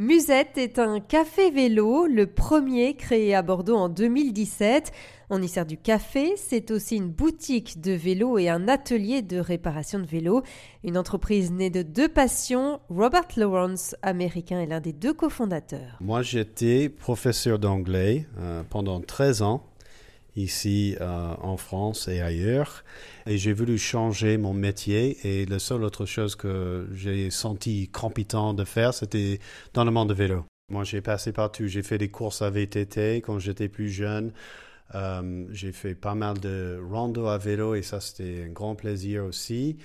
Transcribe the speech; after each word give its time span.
Musette 0.00 0.58
est 0.58 0.78
un 0.78 1.00
café 1.00 1.50
vélo, 1.50 2.06
le 2.06 2.28
premier 2.28 2.94
créé 2.94 3.34
à 3.34 3.42
Bordeaux 3.42 3.74
en 3.74 3.88
2017. 3.88 4.92
On 5.28 5.42
y 5.42 5.48
sert 5.48 5.66
du 5.66 5.76
café, 5.76 6.34
c'est 6.36 6.70
aussi 6.70 6.94
une 6.94 7.10
boutique 7.10 7.80
de 7.80 7.90
vélo 7.90 8.38
et 8.38 8.48
un 8.48 8.68
atelier 8.68 9.22
de 9.22 9.40
réparation 9.40 9.98
de 9.98 10.06
vélo. 10.06 10.44
Une 10.84 10.96
entreprise 10.96 11.50
née 11.50 11.68
de 11.68 11.82
deux 11.82 12.08
passions. 12.08 12.78
Robert 12.88 13.26
Lawrence, 13.36 13.96
américain, 14.02 14.60
est 14.60 14.66
l'un 14.66 14.80
des 14.80 14.92
deux 14.92 15.14
cofondateurs. 15.14 15.96
Moi, 16.00 16.22
j'étais 16.22 16.88
professeur 16.88 17.58
d'anglais 17.58 18.28
euh, 18.38 18.62
pendant 18.70 19.00
13 19.00 19.42
ans 19.42 19.64
ici 20.36 20.96
euh, 21.00 21.34
en 21.40 21.56
France 21.56 22.08
et 22.08 22.20
ailleurs. 22.20 22.84
Et 23.26 23.38
j'ai 23.38 23.52
voulu 23.52 23.78
changer 23.78 24.38
mon 24.38 24.54
métier. 24.54 25.18
Et 25.26 25.46
la 25.46 25.58
seule 25.58 25.82
autre 25.84 26.06
chose 26.06 26.36
que 26.36 26.88
j'ai 26.94 27.30
senti 27.30 27.90
crampitant 27.90 28.54
de 28.54 28.64
faire, 28.64 28.94
c'était 28.94 29.40
dans 29.74 29.84
le 29.84 29.90
monde 29.90 30.10
de 30.10 30.14
vélo. 30.14 30.44
Moi, 30.70 30.84
j'ai 30.84 31.00
passé 31.00 31.32
partout. 31.32 31.66
J'ai 31.66 31.82
fait 31.82 31.98
des 31.98 32.10
courses 32.10 32.42
à 32.42 32.50
VTT 32.50 33.16
quand 33.22 33.38
j'étais 33.38 33.68
plus 33.68 33.88
jeune. 33.88 34.32
Euh, 34.94 35.46
j'ai 35.50 35.72
fait 35.72 35.94
pas 35.94 36.14
mal 36.14 36.38
de 36.40 36.80
rando 36.90 37.26
à 37.26 37.38
vélo 37.38 37.74
et 37.74 37.82
ça, 37.82 38.00
c'était 38.00 38.44
un 38.46 38.52
grand 38.52 38.74
plaisir 38.74 39.24
aussi. 39.24 39.78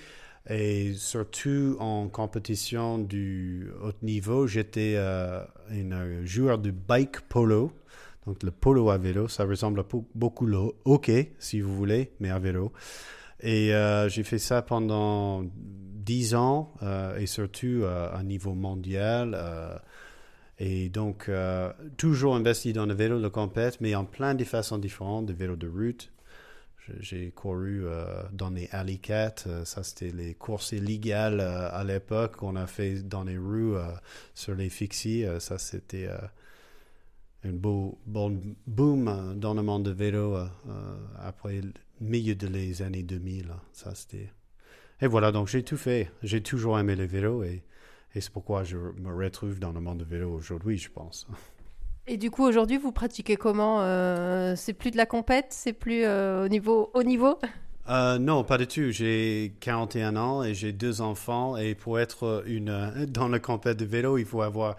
Et 0.48 0.92
surtout 0.94 1.76
en 1.80 2.08
compétition 2.08 2.98
du 2.98 3.70
haut 3.82 3.92
niveau, 4.02 4.46
j'étais 4.46 4.94
euh, 4.96 5.42
un 5.70 6.24
joueur 6.24 6.58
de 6.58 6.70
bike 6.70 7.22
polo. 7.22 7.72
Donc 8.26 8.42
le 8.42 8.50
polo 8.50 8.90
à 8.90 8.98
vélo, 8.98 9.28
ça 9.28 9.44
ressemble 9.44 9.84
beaucoup 10.14 10.50
au 10.52 10.74
hockey, 10.84 11.32
si 11.38 11.60
vous 11.60 11.74
voulez, 11.74 12.12
mais 12.20 12.30
à 12.30 12.38
vélo. 12.38 12.72
Et 13.40 13.74
euh, 13.74 14.08
j'ai 14.08 14.22
fait 14.22 14.38
ça 14.38 14.62
pendant 14.62 15.44
dix 15.44 16.34
ans 16.34 16.72
euh, 16.82 17.16
et 17.18 17.26
surtout 17.26 17.82
euh, 17.82 18.08
à 18.14 18.22
niveau 18.22 18.54
mondial. 18.54 19.38
et 20.58 20.88
donc, 20.88 21.30
toujours 21.96 22.36
investi 22.36 22.72
dans 22.72 22.86
le 22.86 22.94
vélo 22.94 23.20
de 23.20 23.28
compète, 23.28 23.80
mais 23.80 23.94
en 23.94 24.04
plein 24.04 24.34
de 24.34 24.44
façons 24.44 24.78
différentes, 24.78 25.26
de 25.26 25.32
vélo 25.32 25.56
de 25.56 25.68
route. 25.68 26.10
J'ai 27.00 27.30
couru 27.30 27.84
dans 28.32 28.50
les 28.50 28.68
Alicat, 28.70 29.34
ça 29.64 29.82
c'était 29.82 30.10
les 30.10 30.34
courses 30.34 30.72
illégales 30.72 31.40
à 31.40 31.82
l'époque 31.82 32.36
qu'on 32.36 32.56
a 32.56 32.66
fait 32.66 33.02
dans 33.02 33.24
les 33.24 33.38
rues 33.38 33.74
sur 34.34 34.54
les 34.54 34.68
fixies. 34.68 35.24
ça 35.38 35.56
c'était 35.56 36.08
un 37.44 37.52
beau 37.52 37.98
bon 38.06 38.40
boom 38.66 39.08
euh, 39.08 39.34
dans 39.34 39.54
le 39.54 39.62
monde 39.62 39.84
de 39.84 39.90
vélo 39.90 40.36
euh, 40.36 40.46
euh, 40.68 40.96
après 41.22 41.60
le 41.60 41.72
milieu 42.00 42.34
des 42.34 42.82
années 42.82 43.02
2000. 43.02 43.48
Ça, 43.72 43.94
c'était... 43.94 44.30
Et 45.00 45.06
voilà, 45.06 45.32
donc 45.32 45.48
j'ai 45.48 45.62
tout 45.62 45.76
fait. 45.76 46.10
J'ai 46.22 46.42
toujours 46.42 46.78
aimé 46.78 46.96
le 46.96 47.04
vélo 47.04 47.42
et, 47.42 47.62
et 48.14 48.20
c'est 48.20 48.32
pourquoi 48.32 48.64
je 48.64 48.76
me 48.76 49.14
retrouve 49.14 49.58
dans 49.58 49.72
le 49.72 49.80
monde 49.80 49.98
de 49.98 50.04
vélo 50.04 50.32
aujourd'hui, 50.32 50.78
je 50.78 50.90
pense. 50.90 51.26
Et 52.06 52.18
du 52.18 52.30
coup, 52.30 52.44
aujourd'hui, 52.44 52.76
vous 52.76 52.92
pratiquez 52.92 53.36
comment 53.36 53.78
C'est 54.56 54.74
plus 54.74 54.90
de 54.90 54.98
la 54.98 55.06
compète 55.06 55.46
C'est 55.48 55.72
plus 55.72 56.06
au 56.06 56.48
niveau 56.48 56.90
haut 56.92 57.02
niveau? 57.02 57.38
Non, 57.88 58.44
pas 58.44 58.58
du 58.58 58.66
tout. 58.66 58.90
J'ai 58.90 59.54
41 59.60 60.14
ans 60.16 60.42
et 60.44 60.52
j'ai 60.52 60.72
deux 60.72 61.00
enfants. 61.00 61.56
Et 61.56 61.74
pour 61.74 61.98
être 61.98 62.42
une, 62.46 63.06
dans 63.08 63.28
la 63.28 63.38
compète 63.38 63.78
de 63.78 63.86
vélo, 63.86 64.18
il 64.18 64.26
faut 64.26 64.42
avoir 64.42 64.76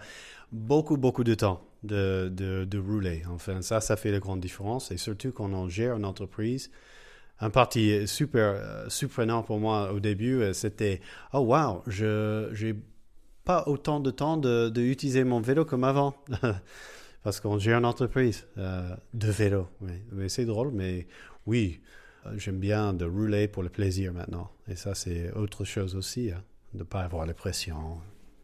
beaucoup, 0.52 0.96
beaucoup 0.96 1.24
de 1.24 1.34
temps 1.34 1.66
de, 1.86 2.28
de, 2.64 2.78
rouler. 2.78 3.22
Enfin, 3.30 3.62
ça, 3.62 3.80
ça 3.80 3.96
fait 3.96 4.10
la 4.10 4.18
grande 4.18 4.40
différence. 4.40 4.90
Et 4.90 4.96
surtout 4.96 5.32
quand 5.32 5.52
on 5.52 5.68
gère 5.68 5.96
une 5.96 6.04
entreprise, 6.04 6.70
un 7.40 7.50
parti 7.50 8.06
super 8.06 8.54
euh, 8.56 8.88
surprenant 8.88 9.42
pour 9.42 9.58
moi 9.58 9.92
au 9.92 10.00
début, 10.00 10.40
euh, 10.40 10.52
c'était 10.52 11.00
oh 11.32 11.40
wow, 11.40 11.82
je 11.86 12.48
j'ai 12.52 12.74
pas 13.44 13.64
autant 13.66 14.00
de 14.00 14.10
temps 14.10 14.36
de, 14.36 14.68
de, 14.68 14.82
utiliser 14.82 15.24
mon 15.24 15.40
vélo 15.40 15.64
comme 15.64 15.84
avant. 15.84 16.14
Parce 17.22 17.40
qu'on 17.40 17.58
gère 17.58 17.78
une 17.78 17.84
entreprise 17.84 18.46
euh, 18.56 18.94
de 19.12 19.30
vélo. 19.30 19.68
Mais 20.12 20.28
c'est 20.28 20.44
drôle, 20.44 20.70
mais 20.72 21.08
oui, 21.46 21.80
j'aime 22.36 22.58
bien 22.58 22.92
de 22.92 23.04
rouler 23.04 23.48
pour 23.48 23.64
le 23.64 23.68
plaisir 23.68 24.12
maintenant. 24.12 24.50
Et 24.68 24.76
ça, 24.76 24.94
c'est 24.94 25.32
autre 25.32 25.64
chose 25.64 25.96
aussi, 25.96 26.30
hein, 26.30 26.42
de 26.72 26.80
ne 26.80 26.84
pas 26.84 27.00
avoir 27.00 27.26
la 27.26 27.34
pression. 27.34 27.98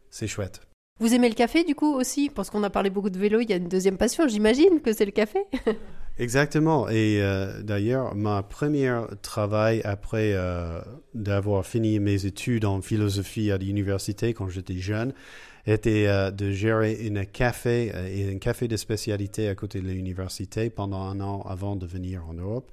C'est 0.09 0.27
chouette. 0.27 0.72
Vous 0.99 1.13
aimez 1.13 1.27
le 1.27 1.35
café 1.35 1.63
du 1.63 1.73
coup 1.73 1.93
aussi 1.93 2.29
Parce 2.29 2.49
qu'on 2.49 2.63
a 2.63 2.69
parlé 2.69 2.89
beaucoup 2.89 3.09
de 3.09 3.17
vélo, 3.17 3.39
il 3.39 3.49
y 3.49 3.53
a 3.53 3.57
une 3.57 3.67
deuxième 3.67 3.97
passion, 3.97 4.27
j'imagine 4.27 4.79
que 4.81 4.93
c'est 4.93 5.05
le 5.05 5.11
café 5.11 5.39
Exactement. 6.19 6.87
Et 6.89 7.19
euh, 7.21 7.63
d'ailleurs, 7.63 8.13
ma 8.13 8.43
première 8.43 9.07
travail 9.23 9.81
après 9.83 10.33
euh, 10.33 10.79
d'avoir 11.15 11.65
fini 11.65 11.99
mes 11.99 12.27
études 12.27 12.65
en 12.65 12.81
philosophie 12.81 13.51
à 13.51 13.57
l'université 13.57 14.35
quand 14.35 14.47
j'étais 14.47 14.77
jeune 14.77 15.13
était 15.65 16.05
euh, 16.07 16.29
de 16.29 16.51
gérer 16.51 16.99
un 17.11 17.25
café 17.25 17.91
et 18.13 18.31
un 18.31 18.37
café 18.37 18.67
de 18.67 18.77
spécialité 18.77 19.47
à 19.49 19.55
côté 19.55 19.81
de 19.81 19.87
l'université 19.87 20.69
pendant 20.69 21.01
un 21.01 21.19
an 21.19 21.41
avant 21.49 21.75
de 21.75 21.87
venir 21.87 22.23
en 22.29 22.35
Europe. 22.35 22.71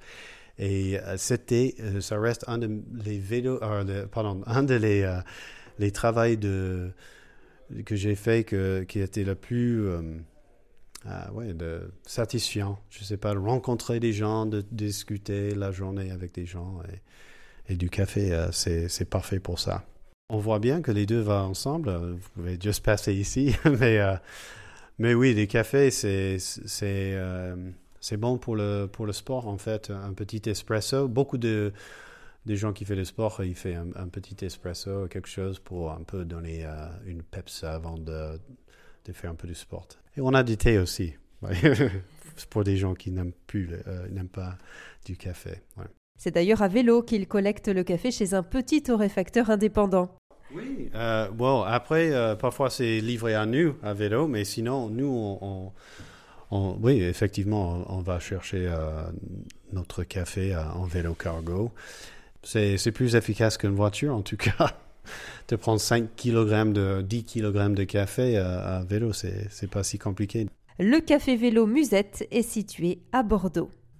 Et 0.59 0.97
c'était, 1.17 1.73
ça 2.01 2.19
reste 2.19 2.43
un 2.47 2.59
de 2.59 2.69
les 3.03 3.17
vélos, 3.17 3.59
pardon, 4.11 4.43
un 4.45 4.61
de 4.61 4.75
les, 4.75 5.11
les 5.79 5.89
travails 5.89 6.37
de 6.37 6.91
que 7.85 7.95
j'ai 7.95 8.15
fait 8.15 8.43
que, 8.43 8.83
qui 8.83 8.99
était 8.99 9.23
le 9.23 9.35
plus 9.35 9.87
euh, 9.87 10.01
ah, 11.05 11.31
ouais, 11.33 11.53
de. 11.53 11.91
Je 12.05 13.03
sais 13.03 13.17
pas, 13.17 13.33
rencontrer 13.33 13.99
des 13.99 14.13
gens, 14.13 14.45
de, 14.45 14.63
discuter 14.71 15.55
la 15.55 15.71
journée 15.71 16.11
avec 16.11 16.33
des 16.33 16.45
gens 16.45 16.81
et, 17.67 17.75
du 17.75 17.89
café, 17.89 18.33
euh, 18.33 18.51
c'est 18.51 19.09
parfait 19.09 19.39
pour 19.39 19.59
ça. 19.59 19.85
On 20.29 20.39
voit 20.39 20.59
bien 20.59 20.81
que 20.81 20.91
les 20.91 21.05
deux 21.05 21.21
vont 21.21 21.33
ensemble. 21.33 21.91
Vous 21.91 22.29
pouvez 22.35 22.57
juste 22.61 22.83
passer 22.83 23.13
ici, 23.13 23.55
mais, 23.65 23.99
euh, 23.99 24.15
mais 24.99 25.13
oui, 25.13 25.33
les 25.33 25.47
cafés, 25.47 25.91
c'est 25.91 26.37
c'est 28.03 28.17
bon 28.17 28.39
pour 28.39 28.55
le, 28.55 28.87
pour 28.91 29.05
le 29.05 29.13
sport, 29.13 29.47
en 29.47 29.57
fait. 29.57 29.91
Un 29.91 30.13
petit 30.13 30.41
espresso, 30.49 31.07
beaucoup 31.07 31.37
de 31.37 31.71
des 32.45 32.55
gens 32.55 32.73
qui 32.73 32.85
font 32.85 32.95
le 32.95 33.05
sport, 33.05 33.43
ils 33.43 33.55
font 33.55 33.91
un, 33.95 34.07
petit 34.07 34.43
espresso, 34.43 35.07
quelque 35.07 35.29
chose 35.29 35.59
pour 35.59 35.91
un 35.91 36.03
peu 36.03 36.25
donner 36.25 36.65
euh, 36.65 36.87
une 37.05 37.21
peps 37.21 37.63
avant 37.63 37.97
de, 37.97 38.39
de, 39.05 39.13
faire 39.13 39.31
un 39.31 39.35
peu 39.35 39.47
du 39.47 39.55
sport. 39.55 39.87
Et 40.17 40.21
on 40.21 40.33
a 40.33 40.43
du 40.43 40.57
thé 40.57 40.79
aussi, 40.79 41.13
pour 42.49 42.63
des 42.63 42.77
gens 42.77 42.95
qui 42.95 43.11
n'aiment 43.11 43.33
plus, 43.47 43.69
euh, 43.87 44.07
n'aiment 44.09 44.27
pas 44.27 44.57
du 45.05 45.17
café. 45.17 45.61
C'est 46.17 46.31
d'ailleurs 46.31 46.61
à 46.61 46.67
vélo 46.67 47.01
qu'il 47.01 47.27
collecte 47.27 47.67
le 47.67 47.83
café 47.83 48.11
chez 48.11 48.33
un 48.33 48.43
petit 48.43 48.83
torréfacteur 48.83 49.49
indépendant. 49.49 50.15
Oui, 50.53 50.89
euh, 50.95 51.29
bon, 51.29 51.61
après, 51.61 52.11
euh, 52.11 52.35
parfois 52.35 52.69
c'est 52.69 52.99
livré 52.99 53.35
à 53.35 53.45
nous 53.45 53.75
à 53.83 53.93
vélo, 53.93 54.27
mais 54.27 54.43
sinon, 54.43 54.89
nous, 54.89 55.37
on, 55.41 55.71
on, 56.51 56.77
oui, 56.81 57.01
effectivement, 57.01 57.85
on, 57.87 58.01
va 58.01 58.19
chercher 58.19 58.69
notre 59.71 60.03
café 60.03 60.55
en 60.55 60.83
vélo 60.83 61.13
cargo. 61.13 61.71
C'est 62.43 62.91
plus 62.91 63.15
efficace 63.15 63.57
qu'une 63.57 63.75
voiture, 63.75 64.15
en 64.15 64.21
tout 64.21 64.37
cas. 64.37 64.77
de 65.47 65.55
prendre 65.55 65.81
5 65.81 66.15
kg 66.15 66.71
de 66.71 67.01
10 67.01 67.25
kg 67.25 67.73
de 67.73 67.83
café 67.83 68.37
à, 68.37 68.77
à 68.77 68.83
vélo, 68.83 69.13
c'est 69.13 69.69
pas 69.69 69.83
si 69.83 69.97
compliqué. 69.97 70.47
Le 70.79 70.99
café 70.99 71.35
vélo 71.35 71.65
Musette 71.67 72.27
est 72.31 72.41
situé 72.41 72.99
à 73.11 73.23
Bordeaux. 73.23 73.69